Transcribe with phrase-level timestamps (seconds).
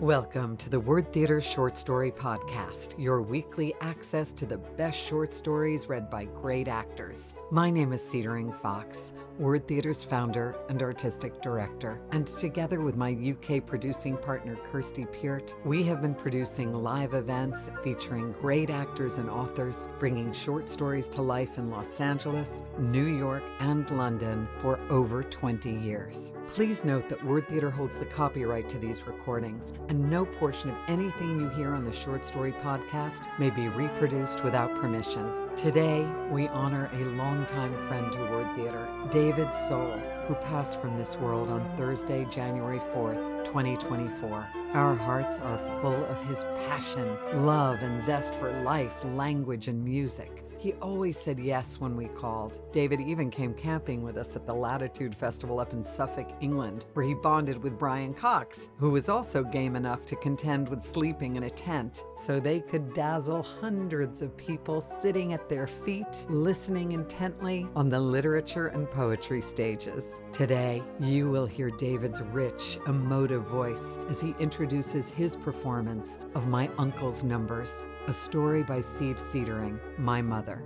[0.00, 5.34] Welcome to the Word Theater Short Story Podcast, your weekly access to the best short
[5.34, 7.34] stories read by great actors.
[7.50, 13.10] My name is Cedering Fox, Word Theater's founder and artistic director, and together with my
[13.10, 19.28] UK producing partner Kirsty Peart, we have been producing live events featuring great actors and
[19.28, 25.22] authors, bringing short stories to life in Los Angeles, New York, and London for over
[25.22, 26.32] 20 years.
[26.50, 30.76] Please note that Word Theater holds the copyright to these recordings and no portion of
[30.88, 35.30] anything you hear on the Short Story Podcast may be reproduced without permission.
[35.54, 41.16] Today, we honor a longtime friend to Word Theater, David Soul, who passed from this
[41.16, 44.48] world on Thursday, January 4th, 2024.
[44.74, 50.49] Our hearts are full of his passion, love, and zest for life, language, and music.
[50.60, 52.60] He always said yes when we called.
[52.70, 57.06] David even came camping with us at the Latitude Festival up in Suffolk, England, where
[57.06, 61.44] he bonded with Brian Cox, who was also game enough to contend with sleeping in
[61.44, 67.66] a tent so they could dazzle hundreds of people sitting at their feet, listening intently
[67.74, 70.20] on the literature and poetry stages.
[70.30, 76.68] Today, you will hear David's rich, emotive voice as he introduces his performance of My
[76.76, 80.62] Uncle's Numbers a story by Siv Cedering, My Mother.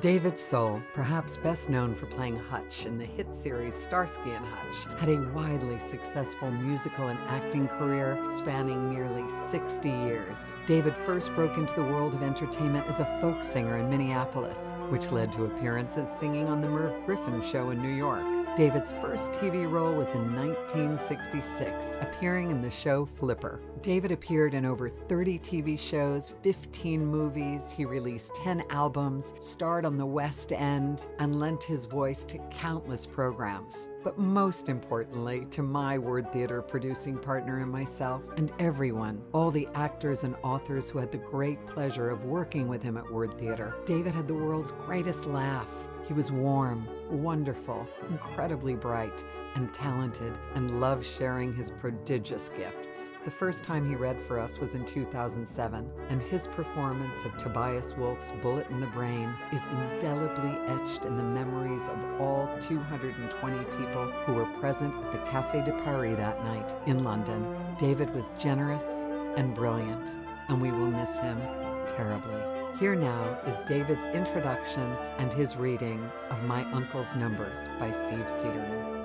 [0.00, 4.98] David Soul, perhaps best known for playing Hutch in the hit series Starsky and Hutch,
[4.98, 10.54] had a widely successful musical and acting career spanning nearly 60 years.
[10.66, 15.10] David first broke into the world of entertainment as a folk singer in Minneapolis, which
[15.12, 18.35] led to appearances singing on The Merv Griffin Show in New York.
[18.56, 23.60] David's first TV role was in 1966, appearing in the show Flipper.
[23.82, 29.98] David appeared in over 30 TV shows, 15 movies, he released 10 albums, starred on
[29.98, 33.90] the West End, and lent his voice to countless programs.
[34.02, 39.68] But most importantly, to my Word Theater producing partner and myself, and everyone, all the
[39.74, 43.74] actors and authors who had the great pleasure of working with him at Word Theater,
[43.84, 45.68] David had the world's greatest laugh.
[46.06, 49.24] He was warm, wonderful, incredibly bright,
[49.56, 53.10] and talented, and loved sharing his prodigious gifts.
[53.24, 57.96] The first time he read for us was in 2007, and his performance of Tobias
[57.96, 64.06] Wolff's Bullet in the Brain is indelibly etched in the memories of all 220 people
[64.26, 67.44] who were present at the Café de Paris that night in London.
[67.78, 69.06] David was generous
[69.36, 70.16] and brilliant,
[70.48, 71.40] and we will miss him
[71.86, 72.40] terribly.
[72.78, 74.82] Here now is David's introduction
[75.18, 78.96] and his reading of My Uncle's Numbers by Siv Cedering.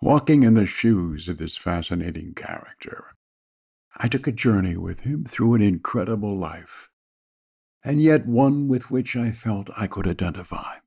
[0.00, 3.16] Walking in the shoes of this fascinating character,
[3.96, 6.90] I took a journey with him through an incredible life
[7.86, 10.78] and yet one with which I felt I could identify.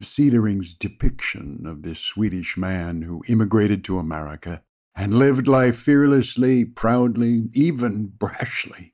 [0.00, 4.62] Cedering's depiction of this Swedish man who immigrated to America
[4.94, 8.92] and lived life fearlessly, proudly, even brashly,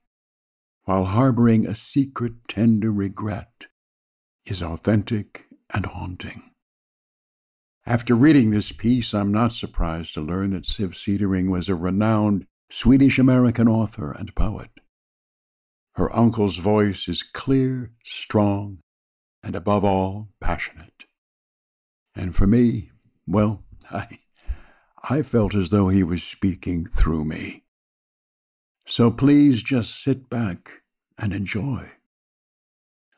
[0.84, 3.66] while harboring a secret tender regret,
[4.46, 6.50] is authentic and haunting.
[7.84, 12.46] After reading this piece, I'm not surprised to learn that Siv Cedering was a renowned
[12.70, 14.79] Swedish American author and poet.
[15.94, 18.78] Her uncle's voice is clear, strong,
[19.42, 21.04] and above all, passionate.
[22.14, 22.90] And for me,
[23.26, 24.18] well, I,
[25.02, 27.64] I felt as though he was speaking through me.
[28.86, 30.82] So please just sit back
[31.18, 31.90] and enjoy.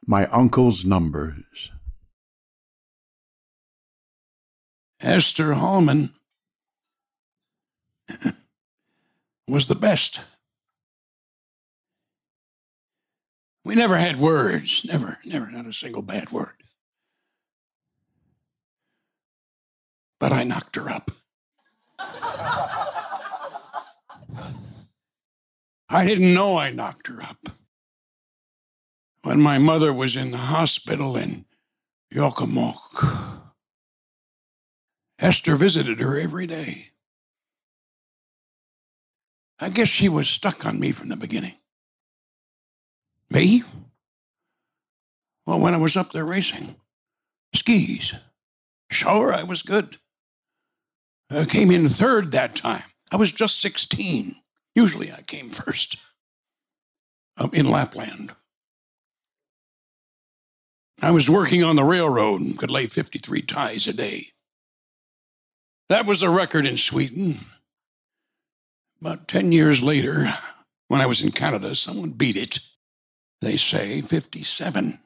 [0.07, 1.71] My uncle's numbers.
[5.01, 6.13] Esther Hallman
[9.49, 10.21] was the best.
[13.65, 16.57] We never had words, never, never, not a single bad word.
[20.19, 21.11] But I knocked her up.
[25.89, 27.39] I didn't know I knocked her up.
[29.23, 31.45] When my mother was in the hospital in
[32.13, 33.43] Jokkmokk,
[35.19, 36.89] Esther visited her every day.
[39.61, 41.55] I guess she was stuck on me from the beginning.
[43.33, 43.63] Me?
[45.47, 46.77] Well, when I was up there racing,
[47.55, 48.15] skis.
[48.91, 49.97] Sure, I was good.
[51.31, 52.83] I came in third that time.
[53.11, 54.35] I was just 16.
[54.75, 55.97] Usually I came first
[57.39, 58.33] um, in Lapland.
[61.01, 64.27] I was working on the railroad and could lay 53 ties a day.
[65.89, 67.41] That was a record in Sweden.
[69.01, 70.33] About 10 years later,
[70.89, 72.61] when I was in Canada, someone beat it.
[73.43, 75.01] They say 57.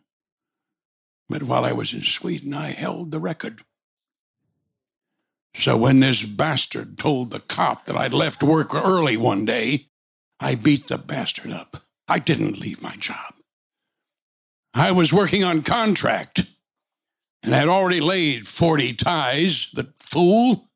[1.28, 3.62] But while I was in Sweden, I held the record.
[5.54, 9.86] So when this bastard told the cop that I'd left work early one day,
[10.38, 11.82] I beat the bastard up.
[12.06, 13.34] I didn't leave my job.
[14.74, 16.42] I was working on contract
[17.42, 20.68] and had already laid 40 ties, the fool.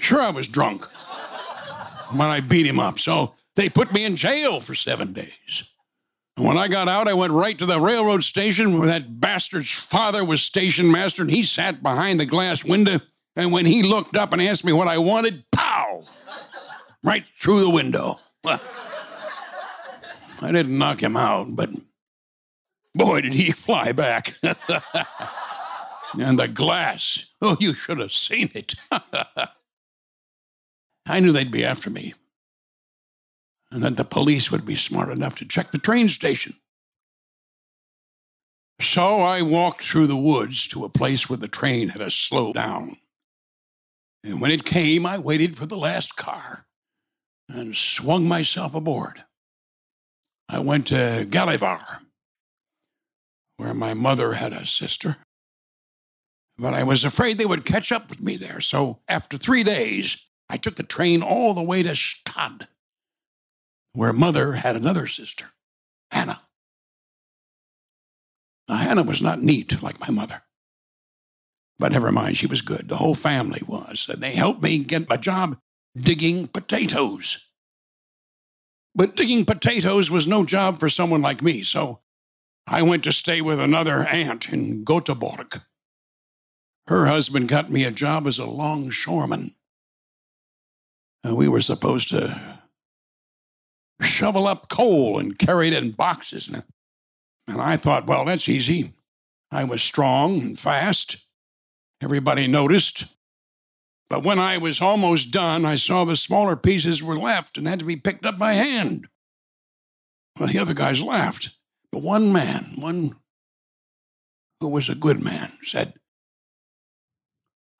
[0.00, 0.84] Sure, I was drunk
[2.10, 5.70] when I beat him up, so they put me in jail for seven days.
[6.36, 10.24] When I got out, I went right to the railroad station where that bastard's father
[10.24, 13.00] was station master, and he sat behind the glass window.
[13.36, 16.04] And when he looked up and asked me what I wanted, pow!
[17.04, 18.18] Right through the window.
[18.42, 18.60] Well,
[20.42, 21.70] I didn't knock him out, but
[22.94, 24.34] boy, did he fly back.
[24.42, 28.74] and the glass, oh, you should have seen it.
[31.06, 32.14] I knew they'd be after me
[33.74, 36.54] and that the police would be smart enough to check the train station.
[38.80, 42.52] So I walked through the woods to a place where the train had to slow
[42.52, 42.98] down.
[44.22, 46.66] And when it came, I waited for the last car
[47.48, 49.24] and swung myself aboard.
[50.48, 52.02] I went to Galivar,
[53.56, 55.16] where my mother had a sister.
[56.56, 58.60] But I was afraid they would catch up with me there.
[58.60, 62.68] So after three days, I took the train all the way to Stad
[63.94, 65.46] where mother had another sister,
[66.10, 66.40] Hannah.
[68.68, 70.42] Now, Hannah was not neat like my mother.
[71.78, 72.88] But never mind, she was good.
[72.88, 74.06] The whole family was.
[74.08, 75.58] And they helped me get my job
[75.96, 77.48] digging potatoes.
[78.94, 82.00] But digging potatoes was no job for someone like me, so
[82.66, 85.62] I went to stay with another aunt in Göteborg.
[86.86, 89.54] Her husband got me a job as a longshoreman.
[91.24, 92.60] And we were supposed to
[94.00, 96.48] shovel up coal and carry it in boxes.
[96.48, 98.92] And I thought, well, that's easy.
[99.50, 101.16] I was strong and fast.
[102.02, 103.06] Everybody noticed.
[104.08, 107.78] But when I was almost done, I saw the smaller pieces were left and had
[107.78, 109.06] to be picked up by hand.
[110.38, 111.56] Well, the other guys laughed.
[111.92, 113.14] But one man, one
[114.60, 115.94] who was a good man, said,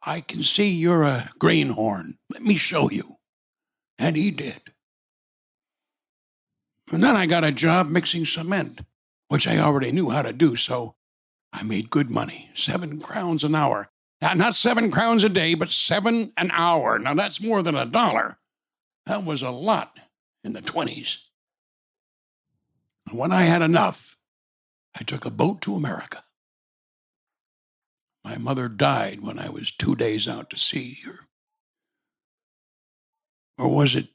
[0.06, 2.18] I can see you're a greenhorn.
[2.30, 3.16] Let me show you.
[3.98, 4.60] And he did.
[6.92, 8.80] And then I got a job mixing cement,
[9.28, 10.96] which I already knew how to do, so
[11.52, 13.90] I made good money seven crowns an hour.
[14.20, 16.98] Now, not seven crowns a day, but seven an hour.
[16.98, 18.38] Now, that's more than a dollar.
[19.06, 19.98] That was a lot
[20.42, 21.24] in the 20s.
[23.12, 24.18] When I had enough,
[24.98, 26.22] I took a boat to America.
[28.24, 30.98] My mother died when I was two days out to sea,
[33.58, 34.08] or was it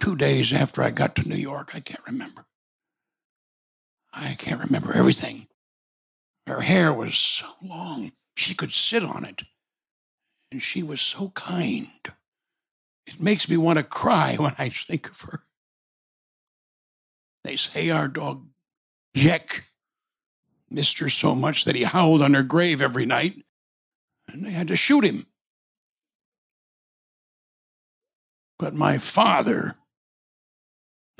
[0.00, 1.72] two days after I got to New York.
[1.74, 2.46] I can't remember.
[4.12, 5.46] I can't remember everything.
[6.46, 9.42] Her hair was so long, she could sit on it.
[10.50, 11.88] And she was so kind.
[13.06, 15.42] It makes me want to cry when I think of her.
[17.44, 18.46] They say our dog,
[19.14, 19.64] Jack,
[20.70, 23.32] missed her so much that he howled on her grave every night,
[24.26, 25.26] and they had to shoot him.
[28.58, 29.76] But my father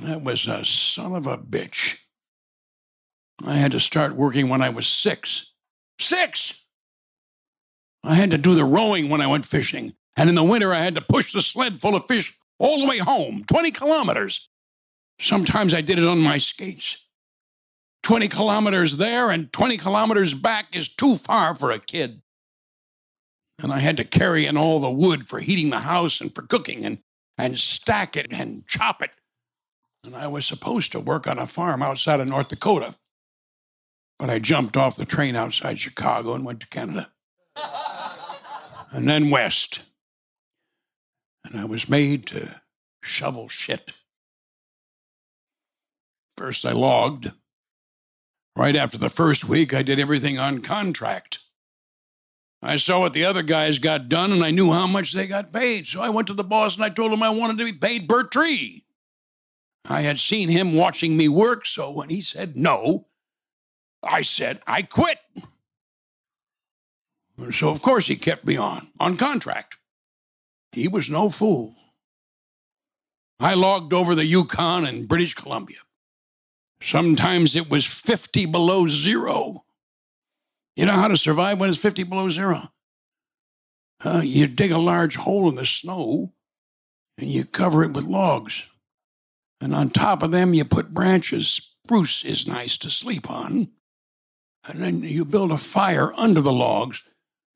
[0.09, 1.99] that was a son of a bitch.
[3.47, 5.53] I had to start working when I was six.
[6.00, 6.65] Six!
[8.03, 9.93] I had to do the rowing when I went fishing.
[10.17, 12.88] And in the winter, I had to push the sled full of fish all the
[12.88, 14.49] way home, 20 kilometers.
[15.21, 17.07] Sometimes I did it on my skates.
[18.05, 22.23] 20 kilometers there and 20 kilometers back is too far for a kid.
[23.62, 26.43] And I had to carry in all the wood for heating the house and for
[26.43, 26.99] cooking and,
[27.37, 29.11] and stack it and chop it
[30.09, 32.97] and I was supposed to work on a farm outside of North Dakota.
[34.19, 37.11] But I jumped off the train outside Chicago and went to Canada.
[38.91, 39.83] and then west.
[41.45, 42.62] And I was made to
[43.03, 43.93] shovel shit.
[46.38, 47.33] First, I logged.
[48.57, 51.38] Right after the first week, I did everything on contract.
[52.62, 55.53] I saw what the other guys got done and I knew how much they got
[55.53, 55.87] paid.
[55.87, 58.09] So I went to the boss and I told him I wanted to be paid
[58.09, 58.85] per tree.
[59.88, 63.07] I had seen him watching me work, so when he said no,
[64.02, 65.18] I said, I quit.
[67.52, 69.76] So, of course, he kept me on, on contract.
[70.73, 71.75] He was no fool.
[73.40, 75.78] I logged over the Yukon and British Columbia.
[76.83, 79.64] Sometimes it was 50 below zero.
[80.76, 82.73] You know how to survive when it's 50 below zero?
[84.04, 86.33] Uh, you dig a large hole in the snow
[87.16, 88.71] and you cover it with logs.
[89.61, 91.49] And on top of them, you put branches.
[91.85, 93.69] Spruce is nice to sleep on.
[94.69, 97.03] And then you build a fire under the logs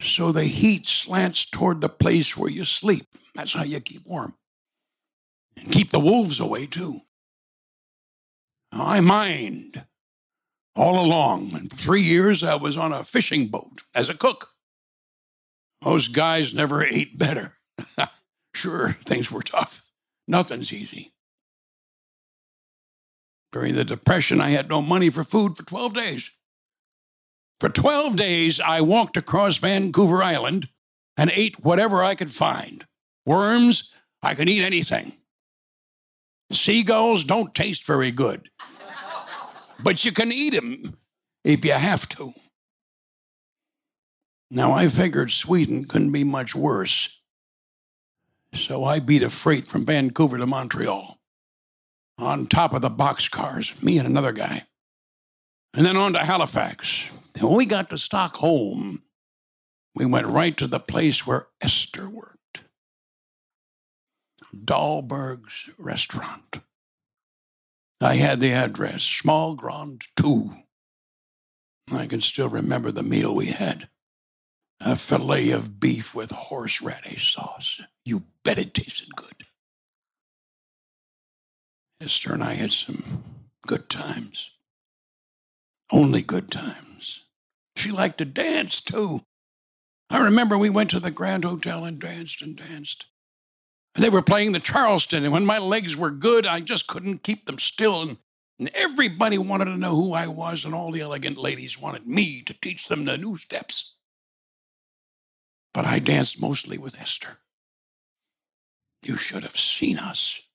[0.01, 3.07] so the heat slants toward the place where you sleep.
[3.35, 4.35] That's how you keep warm.
[5.57, 7.01] And keep the wolves away, too.
[8.73, 9.85] I mined
[10.75, 11.53] all along.
[11.55, 14.47] And for three years, I was on a fishing boat as a cook.
[15.83, 17.55] Those guys never ate better.
[18.55, 19.85] sure, things were tough.
[20.27, 21.13] Nothing's easy.
[23.53, 26.31] During the Depression, I had no money for food for 12 days.
[27.61, 30.69] For 12 days, I walked across Vancouver Island
[31.17, 32.85] and ate whatever I could find.
[33.27, 35.13] Worms, I could eat anything.
[36.51, 38.49] Seagulls don't taste very good,
[39.83, 40.83] but you can eat them
[41.45, 42.33] if you have to.
[44.51, 47.23] Now, I figured Sweden couldn't be much worse.
[48.55, 51.22] So I beat a freight from Vancouver to Montreal
[52.19, 54.63] on top of the boxcars, me and another guy.
[55.75, 57.11] And then on to Halifax.
[57.35, 59.03] And when we got to Stockholm,
[59.95, 62.63] we went right to the place where Esther worked
[64.55, 66.61] Dahlberg's restaurant.
[68.01, 70.51] I had the address, Schmalgrund 2.
[71.93, 73.89] I can still remember the meal we had
[74.81, 77.81] a filet of beef with horseradish sauce.
[78.05, 79.47] You bet it tasted good.
[82.03, 83.23] Esther and I had some
[83.67, 84.51] good times.
[85.93, 87.21] Only good times.
[87.77, 89.21] She liked to dance too.
[90.11, 93.07] I remember we went to the Grand Hotel and danced and danced.
[93.95, 97.23] And they were playing the Charleston, and when my legs were good, I just couldn't
[97.23, 98.03] keep them still.
[98.03, 98.17] And,
[98.59, 102.43] and everybody wanted to know who I was, and all the elegant ladies wanted me
[102.43, 103.95] to teach them the new steps.
[105.75, 107.39] But I danced mostly with Esther.
[109.03, 110.49] You should have seen us.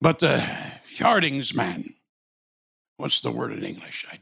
[0.00, 0.44] But the
[0.98, 1.84] Yardings man,
[2.96, 4.06] what's the word in English?
[4.10, 4.18] I,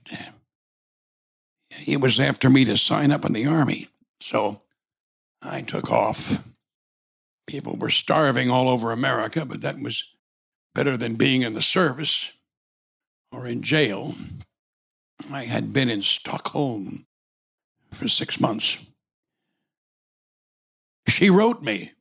[1.71, 3.89] he was after me to sign up in the army.
[4.21, 4.63] So
[5.43, 6.47] I took off.
[7.47, 10.15] People were starving all over America, but that was
[10.75, 12.37] better than being in the service
[13.31, 14.15] or in jail.
[15.33, 17.07] I had been in Stockholm
[17.91, 18.85] for six months.
[21.09, 21.93] She wrote me,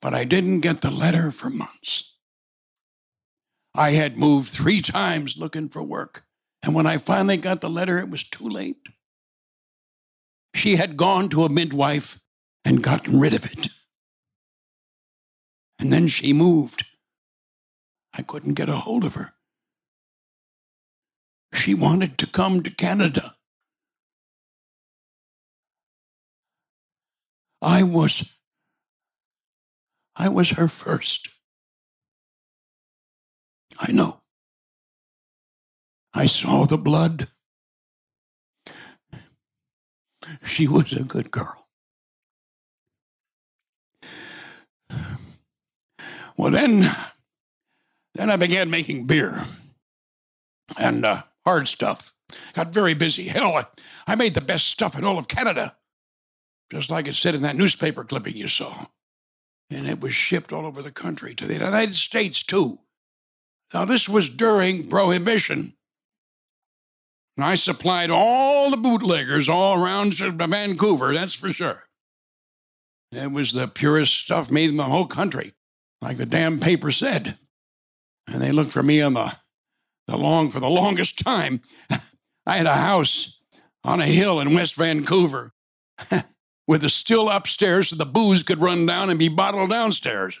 [0.00, 2.13] but I didn't get the letter for months.
[3.74, 6.24] I had moved three times looking for work.
[6.62, 8.76] And when I finally got the letter, it was too late.
[10.54, 12.20] She had gone to a midwife
[12.64, 13.68] and gotten rid of it.
[15.78, 16.86] And then she moved.
[18.16, 19.34] I couldn't get a hold of her.
[21.52, 23.32] She wanted to come to Canada.
[27.60, 28.38] I was
[30.16, 31.28] I was her first.
[33.80, 34.20] I know.
[36.12, 37.28] I saw the blood.
[40.44, 41.66] She was a good girl.
[46.36, 46.90] Well, then,
[48.14, 49.44] then I began making beer
[50.78, 52.12] and uh, hard stuff.
[52.54, 53.28] Got very busy.
[53.28, 53.64] Hell, I,
[54.06, 55.76] I made the best stuff in all of Canada,
[56.72, 58.86] just like it said in that newspaper clipping you saw.
[59.70, 62.78] And it was shipped all over the country to the United States, too.
[63.74, 65.74] Now, this was during Prohibition.
[67.36, 71.82] And I supplied all the bootleggers all around uh, Vancouver, that's for sure.
[73.10, 75.52] It was the purest stuff made in the whole country,
[76.00, 77.36] like the damn paper said.
[78.28, 79.34] And they looked for me on the,
[80.06, 81.60] the long for the longest time.
[82.46, 83.40] I had a house
[83.82, 85.52] on a hill in West Vancouver
[86.68, 90.40] with a still upstairs so the booze could run down and be bottled downstairs.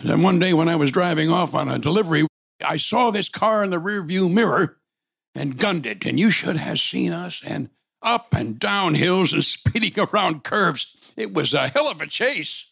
[0.00, 2.26] And then one day when I was driving off on a delivery,
[2.64, 4.78] I saw this car in the rearview mirror
[5.34, 7.70] and gunned it, and you should have seen us and
[8.02, 10.96] up and down hills and speeding around curves.
[11.16, 12.70] It was a hell of a chase.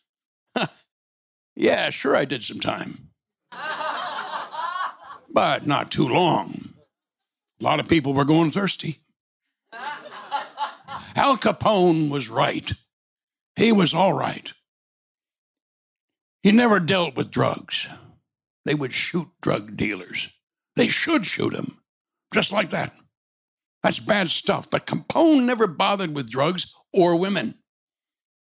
[1.57, 3.11] yeah, sure, I did some time.
[5.33, 6.71] but not too long.
[7.61, 8.99] A lot of people were going thirsty.
[11.17, 12.73] Al Capone was right.
[13.57, 14.53] He was all right.
[16.43, 17.89] He never dealt with drugs
[18.69, 20.29] they would shoot drug dealers.
[20.77, 21.81] They should shoot them,
[22.35, 22.93] just like that.
[23.83, 24.69] That's bad stuff.
[24.69, 27.55] But Capone never bothered with drugs or women,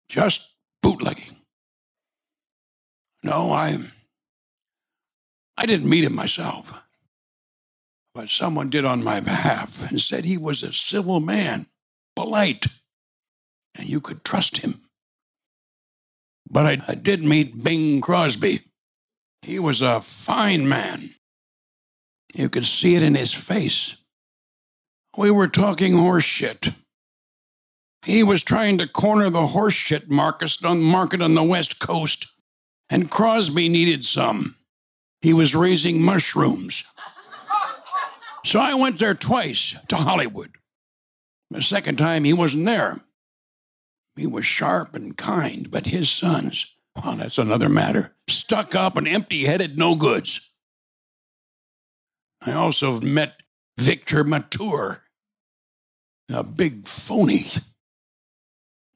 [0.10, 1.36] just bootlegging.
[3.24, 3.80] No, I,
[5.58, 6.84] I didn't meet him myself,
[8.14, 11.66] but someone did on my behalf and said he was a civil man,
[12.16, 12.68] polite,
[13.74, 14.80] and you could trust him.
[16.52, 18.60] But I, I did meet Bing Crosby.
[19.44, 21.10] He was a fine man.
[22.34, 23.98] You could see it in his face.
[25.18, 26.74] We were talking horseshit.
[28.06, 32.28] He was trying to corner the horse shit market on, market on the West Coast,
[32.90, 34.56] and Crosby needed some.
[35.22, 36.84] He was raising mushrooms.
[38.46, 40.52] So I went there twice to Hollywood.
[41.50, 43.02] The second time, he wasn't there.
[44.16, 48.14] He was sharp and kind, but his sons, well, that's another matter.
[48.30, 50.52] Stuck up and empty headed no goods.
[52.46, 53.42] I also met
[53.78, 55.04] Victor Mature,
[56.30, 57.48] a big phony.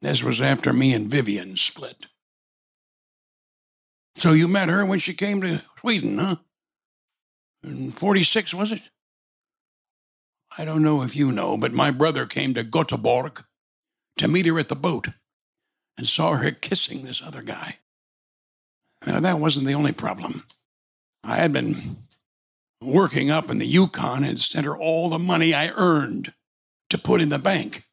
[0.01, 2.05] This was after me and Vivian split.
[4.15, 6.35] So you met her when she came to Sweden, huh?
[7.63, 8.89] In 46, was it?
[10.57, 13.43] I don't know if you know, but my brother came to Göteborg
[14.17, 15.09] to meet her at the boat
[15.97, 17.77] and saw her kissing this other guy.
[19.05, 20.43] Now, that wasn't the only problem.
[21.23, 21.97] I had been
[22.81, 26.33] working up in the Yukon and sent her all the money I earned
[26.89, 27.83] to put in the bank.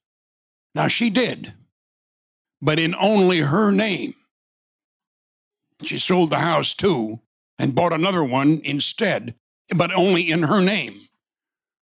[0.74, 1.52] Now, she did,
[2.60, 4.14] but in only her name.
[5.82, 7.20] She sold the house too
[7.58, 9.34] and bought another one instead,
[9.76, 10.94] but only in her name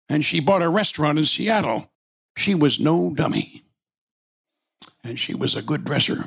[0.09, 1.91] and she bought a restaurant in Seattle.
[2.37, 3.63] She was no dummy.
[5.03, 6.25] And she was a good dresser.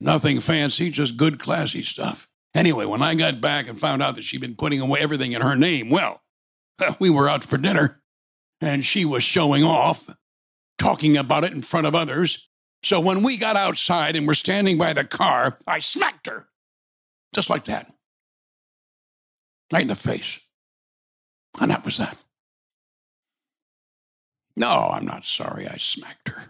[0.00, 2.28] Nothing fancy, just good, classy stuff.
[2.54, 5.42] Anyway, when I got back and found out that she'd been putting away everything in
[5.42, 6.22] her name, well,
[6.98, 8.00] we were out for dinner
[8.60, 10.08] and she was showing off,
[10.78, 12.48] talking about it in front of others.
[12.82, 16.48] So when we got outside and were standing by the car, I smacked her.
[17.34, 17.90] Just like that.
[19.72, 20.40] Right in the face.
[21.60, 22.22] And that was that.
[24.56, 26.46] No, I'm not sorry I smacked her.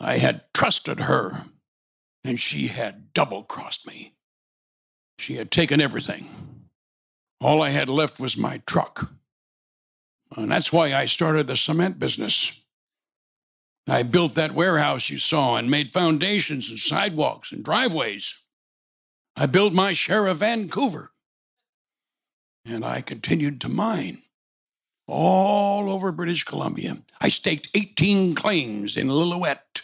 [0.00, 1.44] I had trusted her,
[2.24, 4.14] and she had double crossed me.
[5.18, 6.28] She had taken everything.
[7.40, 9.12] All I had left was my truck.
[10.36, 12.60] And that's why I started the cement business.
[13.88, 18.34] I built that warehouse you saw and made foundations and sidewalks and driveways.
[19.36, 21.10] I built my share of Vancouver.
[22.64, 24.18] And I continued to mine
[25.08, 26.98] all over British Columbia.
[27.20, 29.81] I staked 18 claims in Lillooet.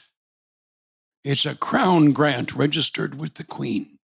[1.25, 3.99] It's a crown grant registered with the Queen.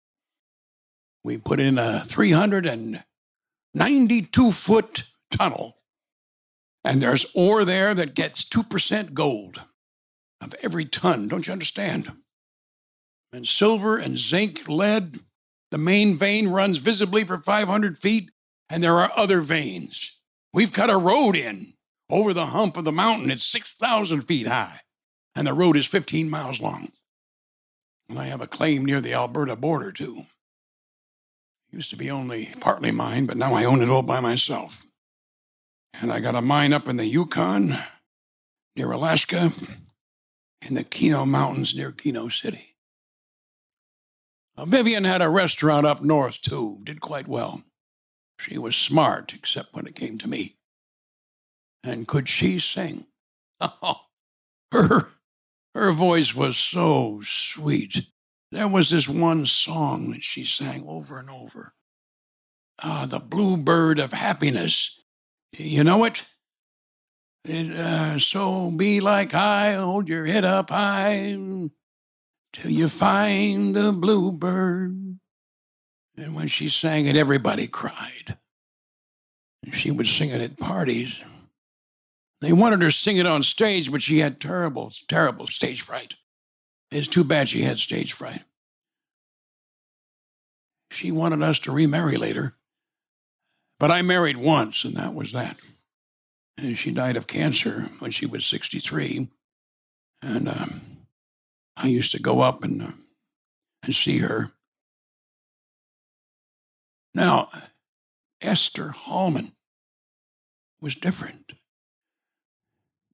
[1.23, 5.78] We put in a 392 foot tunnel,
[6.84, 9.63] and there's ore there that gets 2% gold
[10.41, 11.28] of every ton.
[11.28, 12.12] Don't you understand?
[13.32, 15.13] And silver and zinc, lead.
[15.71, 18.32] The main vein runs visibly for 500 feet,
[18.69, 20.19] and there are other veins.
[20.54, 21.73] We've cut a road in
[22.10, 23.30] over the hump of the mountain.
[23.32, 24.80] It's 6,000 feet high,
[25.36, 26.89] and the road is 15 miles long.
[28.10, 30.24] And I have a claim near the Alberta border, too.
[31.72, 34.86] It used to be only partly mine, but now I own it all by myself.
[36.00, 37.78] And I got a mine up in the Yukon,
[38.76, 39.52] near Alaska,
[40.62, 42.76] in the Keno Mountains near Keno City.
[44.58, 47.63] Vivian had a restaurant up north, too, did quite well.
[48.39, 50.56] She was smart, except when it came to me.
[51.84, 53.06] And could she sing?
[53.82, 54.02] Oh,
[54.74, 55.12] her,
[55.74, 58.08] her voice was so sweet.
[58.52, 61.74] There was this one song that she sang over and over.
[62.84, 65.00] Ah, the bluebird of happiness.
[65.58, 66.24] You know it?
[67.46, 71.36] it uh, so be like I, hold your head up high
[72.54, 75.20] till you find the bluebird.
[76.16, 78.38] And when she sang it, everybody cried.
[79.64, 81.24] And she would sing it at parties.
[82.43, 86.15] They wanted her to sing it on stage, but she had terrible, terrible stage fright.
[86.91, 88.41] It's too bad she had stage fright.
[90.91, 92.56] She wanted us to remarry later,
[93.79, 95.58] but I married once, and that was that.
[96.58, 99.29] And she died of cancer when she was 63.
[100.21, 100.82] And um,
[101.77, 102.91] I used to go up and, uh,
[103.84, 104.51] and see her.
[107.15, 107.47] Now,
[108.41, 109.53] Esther Hallman
[110.82, 111.53] was different.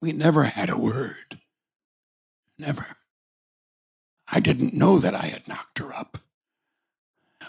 [0.02, 1.40] We never had a word.
[2.58, 2.86] Never.
[4.32, 6.18] I didn't know that I had knocked her up.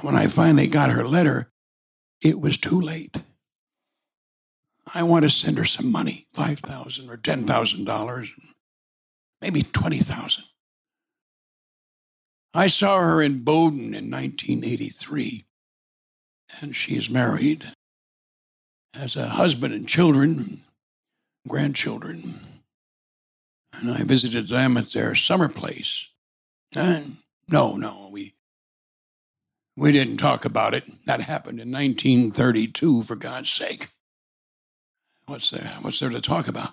[0.01, 1.53] When I finally got her letter,
[2.23, 3.19] it was too late.
[4.95, 8.31] I want to send her some money, five thousand or ten thousand dollars,
[9.41, 10.45] maybe twenty thousand.
[12.53, 15.45] I saw her in Bowden in 1983
[16.61, 17.73] and she's married,
[18.95, 20.63] has a husband and children,
[21.49, 22.41] grandchildren.
[23.73, 26.09] And I visited them at their summer place.
[26.75, 28.35] And No, no, we
[29.77, 30.85] we didn't talk about it.
[31.07, 33.89] That happened in 1932, for God's sake.
[35.27, 35.77] What's there?
[35.81, 36.73] What's there to talk about?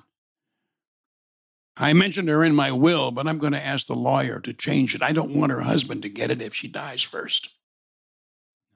[1.77, 4.95] I mentioned her in my will, but I'm going to ask the lawyer to change
[4.95, 5.03] it.
[5.03, 7.49] I don't want her husband to get it if she dies first.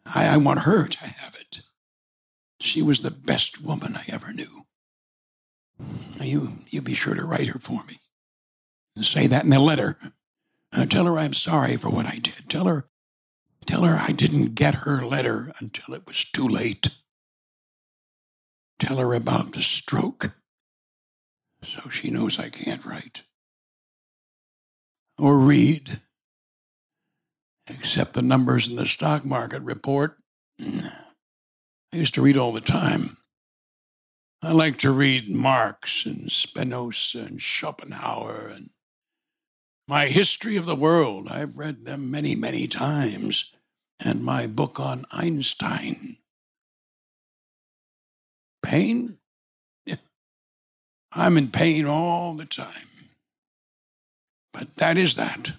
[0.05, 1.61] I, I want her to have it.
[2.59, 4.65] She was the best woman I ever knew.
[6.19, 7.99] You, you be sure to write her for me.
[8.95, 9.97] And say that in a letter.
[10.73, 12.49] Uh, tell her I'm sorry for what I did.
[12.49, 12.85] Tell her,
[13.65, 16.89] tell her I didn't get her letter until it was too late.
[18.79, 20.31] Tell her about the stroke
[21.63, 23.23] so she knows I can't write
[25.17, 25.99] or read,
[27.67, 30.17] except the numbers in the stock market report.
[30.59, 30.91] I
[31.91, 33.17] used to read all the time.
[34.43, 38.71] I like to read Marx and Spinoza and Schopenhauer and
[39.87, 41.27] my history of the world.
[41.29, 43.53] I've read them many, many times.
[44.03, 46.17] And my book on Einstein.
[48.63, 49.19] Pain?
[51.11, 52.87] I'm in pain all the time.
[54.51, 55.51] But that is that.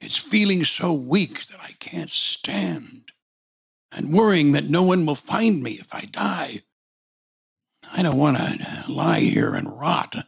[0.00, 3.12] It's feeling so weak that I can't stand
[3.92, 6.62] and worrying that no one will find me if I die.
[7.96, 10.26] I don't want to lie here and rot.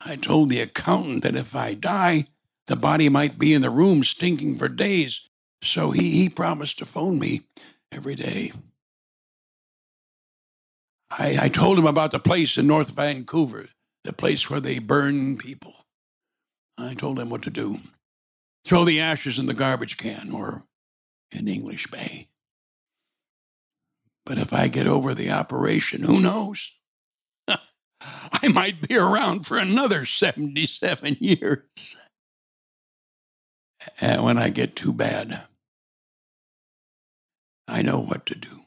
[0.00, 2.26] I told the accountant that if I die,
[2.68, 5.28] the body might be in the room stinking for days,
[5.60, 7.42] so he, he promised to phone me
[7.90, 8.52] every day.
[11.10, 13.66] I, I told him about the place in North Vancouver,
[14.04, 15.74] the place where they burn people.
[16.78, 17.80] I told him what to do
[18.64, 20.64] throw the ashes in the garbage can or
[21.32, 22.28] in English Bay.
[24.30, 26.72] But if I get over the operation, who knows?
[27.48, 31.64] I might be around for another 77 years.
[34.00, 35.48] And when I get too bad,
[37.66, 38.60] I know what to do.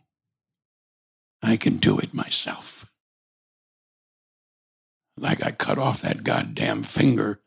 [1.42, 2.94] I can do it myself.
[5.16, 7.40] Like I cut off that goddamn finger.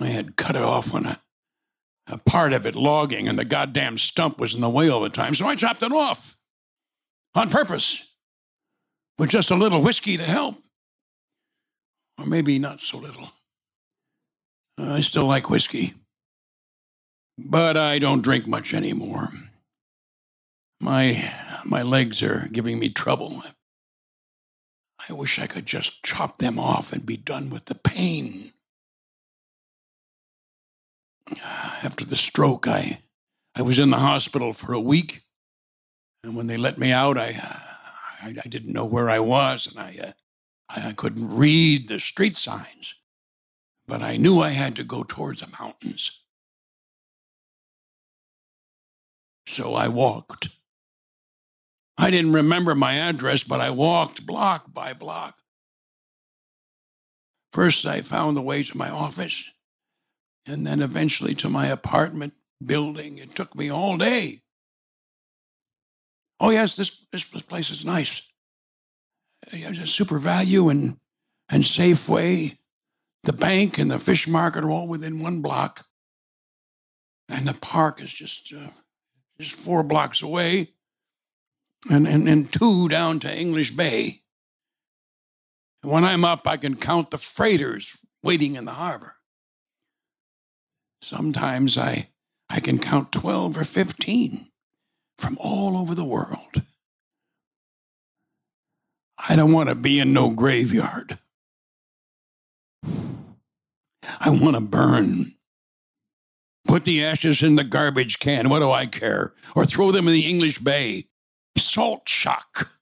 [0.00, 1.20] I had cut it off when a,
[2.06, 5.08] a part of it logging and the goddamn stump was in the way all the
[5.08, 6.38] time, so I chopped it off
[7.34, 8.12] on purpose
[9.18, 10.56] with just a little whiskey to help.
[12.18, 13.30] Or maybe not so little.
[14.78, 15.94] I still like whiskey,
[17.38, 19.28] but I don't drink much anymore.
[20.80, 21.32] My
[21.64, 23.42] my legs are giving me trouble.
[25.08, 28.52] I wish I could just chop them off and be done with the pain.
[31.82, 33.00] After the stroke, I,
[33.56, 35.22] I was in the hospital for a week.
[36.24, 37.36] And when they let me out, I,
[38.22, 40.12] I, I didn't know where I was and I, uh,
[40.68, 42.94] I, I couldn't read the street signs.
[43.86, 46.22] But I knew I had to go towards the mountains.
[49.46, 50.48] So I walked.
[51.98, 55.36] I didn't remember my address, but I walked block by block.
[57.52, 59.50] First, I found the way to my office,
[60.46, 62.32] and then eventually to my apartment
[62.64, 63.18] building.
[63.18, 64.41] It took me all day.
[66.42, 68.32] Oh, yes, this, this place is nice.
[69.84, 70.98] Super Value and,
[71.48, 72.58] and Safeway,
[73.22, 75.86] the bank and the fish market are all within one block.
[77.28, 78.70] And the park is just, uh,
[79.38, 80.70] just four blocks away
[81.88, 84.22] and, and, and two down to English Bay.
[85.82, 89.14] when I'm up, I can count the freighters waiting in the harbor.
[91.02, 92.08] Sometimes I,
[92.50, 94.51] I can count 12 or 15
[95.18, 96.62] from all over the world.
[99.28, 101.18] I don't want to be in no graveyard.
[104.20, 105.34] I want to burn.
[106.64, 108.48] Put the ashes in the garbage can.
[108.48, 109.34] What do I care?
[109.54, 111.06] Or throw them in the English Bay
[111.56, 112.72] salt shock.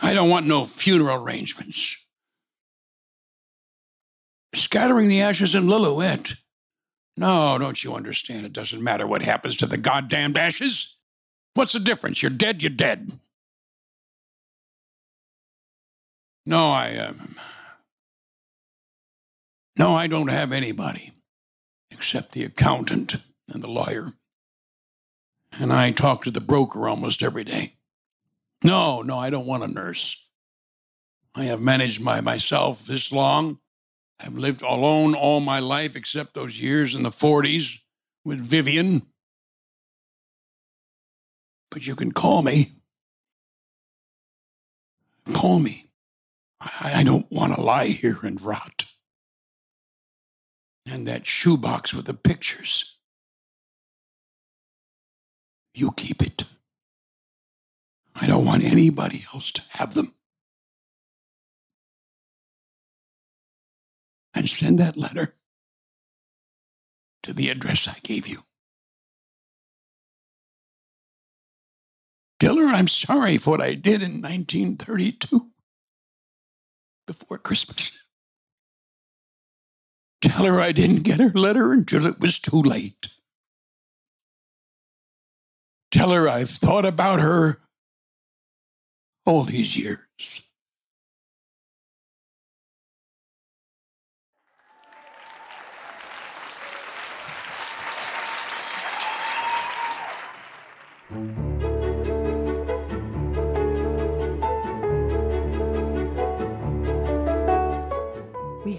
[0.00, 2.06] I don't want no funeral arrangements.
[4.54, 6.40] Scattering the ashes in Lillooet.
[7.16, 8.46] No, don't you understand?
[8.46, 10.93] It doesn't matter what happens to the goddamned ashes.
[11.54, 12.22] What's the difference?
[12.22, 13.12] You're dead, you're dead.
[16.46, 16.96] No, I.
[16.96, 17.36] Um,
[19.78, 21.12] no, I don't have anybody
[21.90, 23.16] except the accountant
[23.52, 24.12] and the lawyer
[25.58, 27.74] and I talk to the broker almost every day.
[28.62, 30.30] No, no, I don't want a nurse.
[31.34, 33.58] I have managed my myself this long.
[34.20, 37.80] I've lived alone all my life except those years in the 40s
[38.24, 39.02] with Vivian.
[41.74, 42.70] But you can call me.
[45.32, 45.90] Call me.
[46.60, 48.84] I, I don't want to lie here and rot.
[50.86, 52.96] And that shoebox with the pictures.
[55.74, 56.44] You keep it.
[58.14, 60.14] I don't want anybody else to have them.
[64.32, 65.34] And send that letter
[67.24, 68.44] to the address I gave you.
[72.40, 75.50] Tell her I'm sorry for what I did in 1932
[77.06, 78.04] before Christmas.
[80.20, 83.08] Tell her I didn't get her letter until it was too late.
[85.90, 87.60] Tell her I've thought about her
[89.26, 90.00] all these years.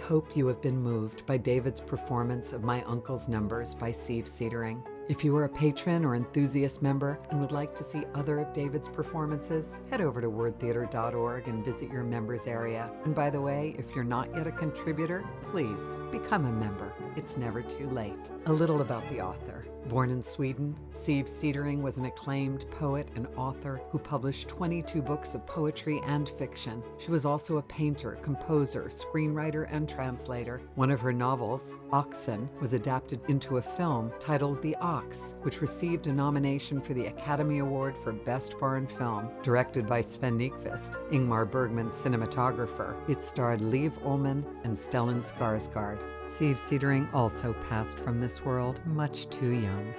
[0.08, 4.84] Hope you have been moved by David's performance of My Uncle's Numbers by Siv Cedering.
[5.10, 8.54] If you are a patron or enthusiast member and would like to see other of
[8.54, 12.91] David's performances, head over to wordtheater.org and visit your members area.
[13.04, 16.94] And by the way, if you're not yet a contributor, please become a member.
[17.15, 18.30] It's never too late.
[18.46, 19.65] A little about the author.
[19.88, 25.36] Born in Sweden, Siv Cedering was an acclaimed poet and author who published 22 books
[25.36, 26.82] of poetry and fiction.
[26.98, 30.62] She was also a painter, composer, screenwriter, and translator.
[30.74, 36.08] One of her novels, Oxen, was adapted into a film titled The Ox, which received
[36.08, 39.30] a nomination for the Academy Award for Best Foreign Film.
[39.43, 46.04] Directed by Sven Nykvist, Ingmar Bergman's cinematographer, it starred Liv Ullmann and Stellan Skarsgård.
[46.28, 49.94] Siv Cedering also passed from this world much too young.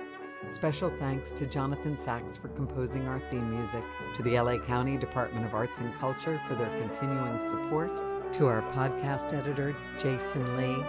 [0.48, 3.82] Special thanks to Jonathan Sachs for composing our theme music,
[4.14, 8.62] to the LA County Department of Arts and Culture for their continuing support, to our
[8.72, 10.84] podcast editor, Jason Lee,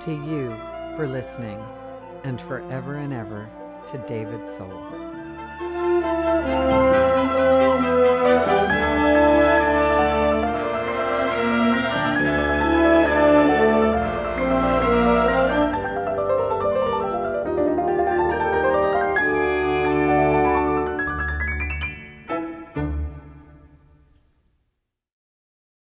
[0.00, 0.50] to you
[0.96, 1.62] for listening,
[2.24, 3.48] and forever and ever
[3.86, 4.82] to David Soul.